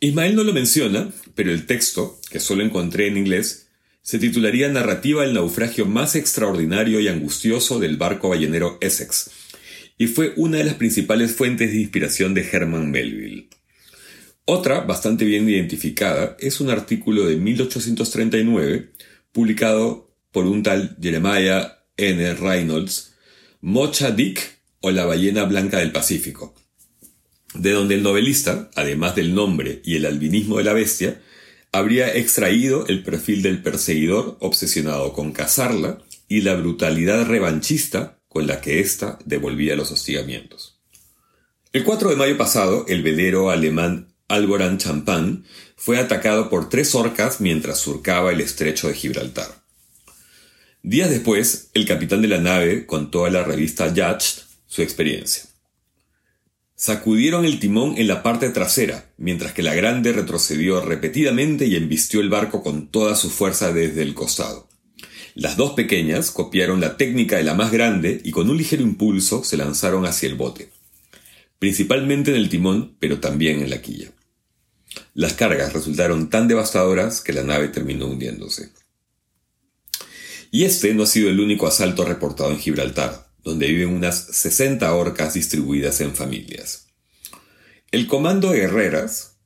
[0.00, 3.68] Ismael no lo menciona, pero el texto, que solo encontré en inglés,
[4.02, 9.30] se titularía Narrativa del naufragio más extraordinario y angustioso del barco ballenero Essex,
[9.98, 13.48] y fue una de las principales fuentes de inspiración de Herman Melville.
[14.44, 18.92] Otra, bastante bien identificada, es un artículo de 1839,
[19.32, 20.05] publicado
[20.36, 22.34] por un tal Jeremiah N.
[22.34, 23.14] Reynolds,
[23.62, 26.54] Mocha Dick o la ballena blanca del Pacífico,
[27.54, 31.22] de donde el novelista, además del nombre y el albinismo de la bestia,
[31.72, 38.60] habría extraído el perfil del perseguidor obsesionado con cazarla y la brutalidad revanchista con la
[38.60, 40.82] que ésta devolvía los hostigamientos.
[41.72, 45.44] El 4 de mayo pasado, el velero alemán Alboran Champagne
[45.76, 49.64] fue atacado por tres orcas mientras surcaba el estrecho de Gibraltar.
[50.86, 55.42] Días después, el capitán de la nave contó a la revista Yacht su experiencia.
[56.76, 62.20] Sacudieron el timón en la parte trasera, mientras que la grande retrocedió repetidamente y embistió
[62.20, 64.68] el barco con toda su fuerza desde el costado.
[65.34, 69.42] Las dos pequeñas copiaron la técnica de la más grande y con un ligero impulso
[69.42, 70.70] se lanzaron hacia el bote,
[71.58, 74.12] principalmente en el timón, pero también en la quilla.
[75.14, 78.70] Las cargas resultaron tan devastadoras que la nave terminó hundiéndose.
[80.50, 84.92] Y este no ha sido el único asalto reportado en Gibraltar, donde viven unas 60
[84.94, 86.86] orcas distribuidas en familias.
[87.92, 89.36] El comando de Herreras,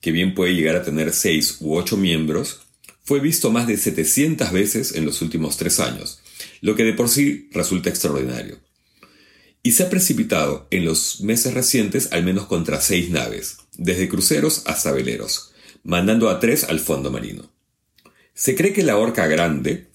[0.00, 2.60] que bien puede llegar a tener 6 u 8 miembros,
[3.04, 6.20] fue visto más de 700 veces en los últimos tres años,
[6.60, 8.58] lo que de por sí resulta extraordinario.
[9.62, 14.62] Y se ha precipitado en los meses recientes al menos contra seis naves, desde cruceros
[14.66, 17.52] hasta veleros, mandando a tres al fondo marino.
[18.34, 19.90] Se cree que la orca grande,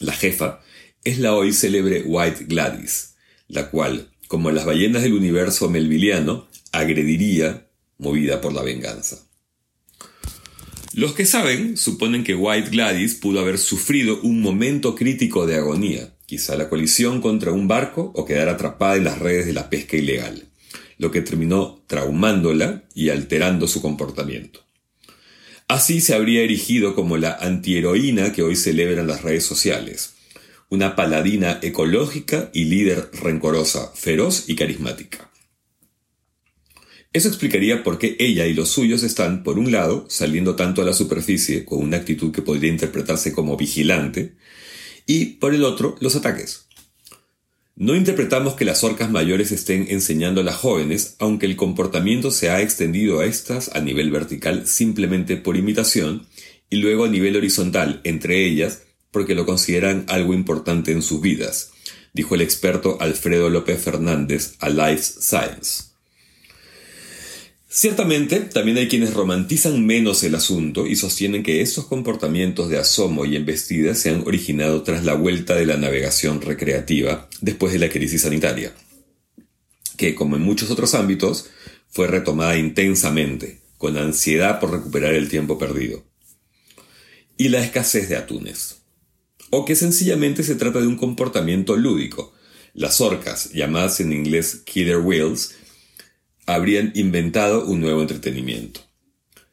[0.00, 0.60] la jefa
[1.04, 3.14] es la hoy célebre White Gladys,
[3.48, 9.24] la cual, como las ballenas del universo melviliano, agrediría movida por la venganza.
[10.92, 16.14] Los que saben suponen que White Gladys pudo haber sufrido un momento crítico de agonía,
[16.26, 19.96] quizá la colisión contra un barco o quedar atrapada en las redes de la pesca
[19.96, 20.48] ilegal,
[20.98, 24.67] lo que terminó traumándola y alterando su comportamiento.
[25.68, 30.14] Así se habría erigido como la antiheroína que hoy celebran las redes sociales,
[30.70, 35.30] una paladina ecológica y líder rencorosa, feroz y carismática.
[37.12, 40.86] Eso explicaría por qué ella y los suyos están, por un lado, saliendo tanto a
[40.86, 44.36] la superficie con una actitud que podría interpretarse como vigilante,
[45.06, 46.67] y por el otro, los ataques.
[47.80, 52.50] No interpretamos que las orcas mayores estén enseñando a las jóvenes, aunque el comportamiento se
[52.50, 56.26] ha extendido a estas a nivel vertical simplemente por imitación
[56.70, 58.82] y luego a nivel horizontal entre ellas
[59.12, 61.70] porque lo consideran algo importante en sus vidas,
[62.12, 65.87] dijo el experto Alfredo López Fernández a Life Science.
[67.70, 73.26] Ciertamente, también hay quienes romantizan menos el asunto y sostienen que estos comportamientos de asomo
[73.26, 77.90] y embestida se han originado tras la vuelta de la navegación recreativa después de la
[77.90, 78.72] crisis sanitaria,
[79.98, 81.50] que, como en muchos otros ámbitos,
[81.90, 86.02] fue retomada intensamente, con ansiedad por recuperar el tiempo perdido.
[87.36, 88.78] Y la escasez de atunes.
[89.50, 92.32] O que sencillamente se trata de un comportamiento lúdico,
[92.72, 95.57] las orcas, llamadas en inglés killer whales,
[96.48, 98.80] habrían inventado un nuevo entretenimiento.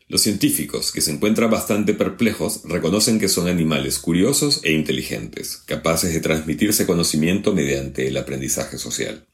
[0.07, 6.13] Los científicos, que se encuentran bastante perplejos, reconocen que son animales curiosos e inteligentes, capaces
[6.13, 9.27] de transmitirse conocimiento mediante el aprendizaje social.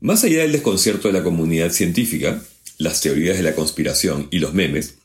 [0.00, 2.42] Más allá del desconcierto de la comunidad científica,
[2.78, 4.96] las teorías de la conspiración y los memes,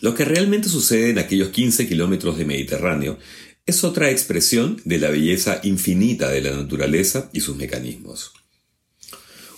[0.00, 3.18] lo que realmente sucede en aquellos 15 kilómetros de Mediterráneo
[3.66, 8.32] es otra expresión de la belleza infinita de la naturaleza y sus mecanismos.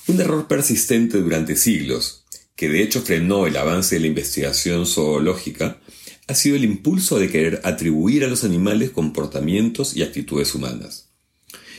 [0.09, 2.25] Un error persistente durante siglos,
[2.57, 5.81] que de hecho frenó el avance de la investigación zoológica,
[6.27, 11.11] ha sido el impulso de querer atribuir a los animales comportamientos y actitudes humanas.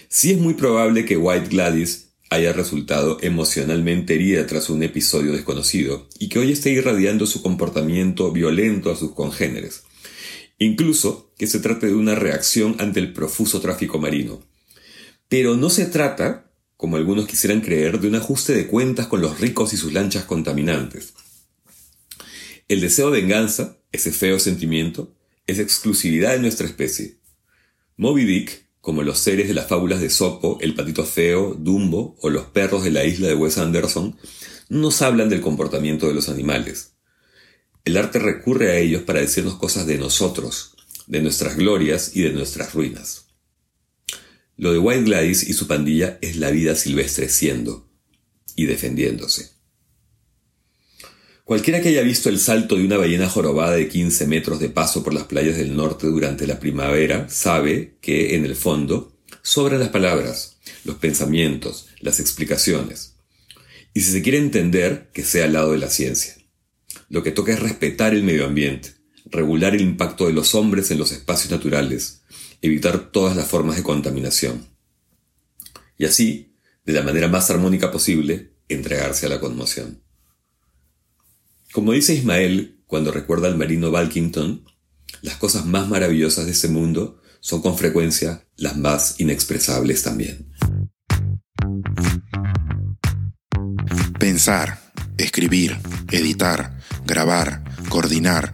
[0.10, 6.08] Sí es muy probable que White Gladys haya resultado emocionalmente herida tras un episodio desconocido
[6.20, 9.84] y que hoy esté irradiando su comportamiento violento a sus congéneres,
[10.60, 14.40] incluso que se trate de una reacción ante el profuso tráfico marino.
[15.28, 16.49] Pero no se trata,
[16.80, 20.24] como algunos quisieran creer, de un ajuste de cuentas con los ricos y sus lanchas
[20.24, 21.14] contaminantes.
[22.70, 25.14] El deseo de venganza, ese feo sentimiento,
[25.46, 27.18] es exclusividad de nuestra especie.
[27.98, 32.30] Moby Dick, como los seres de las fábulas de Sopo, el patito feo, Dumbo o
[32.30, 34.16] los perros de la isla de Wes Anderson,
[34.70, 36.94] no nos hablan del comportamiento de los animales.
[37.84, 40.78] El arte recurre a ellos para decirnos cosas de nosotros,
[41.08, 43.29] de nuestras glorias y de nuestras ruinas.
[44.60, 47.90] Lo de White Gladys y su pandilla es la vida silvestre siendo
[48.58, 49.52] y defendiéndose.
[51.46, 55.02] Cualquiera que haya visto el salto de una ballena jorobada de 15 metros de paso
[55.02, 59.90] por las playas del norte durante la primavera sabe que, en el fondo, sobran las
[59.90, 63.16] palabras, los pensamientos, las explicaciones.
[63.94, 66.36] Y si se quiere entender, que sea al lado de la ciencia.
[67.08, 68.99] Lo que toca es respetar el medio ambiente,
[69.32, 72.24] regular el impacto de los hombres en los espacios naturales,
[72.62, 74.68] evitar todas las formas de contaminación.
[75.98, 76.56] Y así,
[76.86, 80.02] de la manera más armónica posible, entregarse a la conmoción.
[81.72, 84.66] Como dice Ismael cuando recuerda al marino Balkington,
[85.22, 90.52] las cosas más maravillosas de ese mundo son con frecuencia las más inexpresables también.
[94.20, 94.80] Pensar,
[95.18, 95.78] escribir,
[96.12, 98.54] editar, grabar, coordinar,